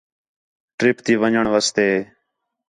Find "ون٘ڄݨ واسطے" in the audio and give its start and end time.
1.21-1.87